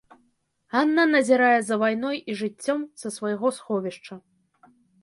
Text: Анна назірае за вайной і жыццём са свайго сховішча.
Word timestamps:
Анна 0.79 1.03
назірае 1.15 1.59
за 1.67 1.75
вайной 1.83 2.17
і 2.33 2.39
жыццём 2.43 2.79
са 3.03 3.07
свайго 3.19 3.47
сховішча. 3.61 4.13